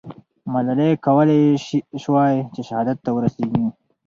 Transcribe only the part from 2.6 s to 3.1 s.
شهادت ته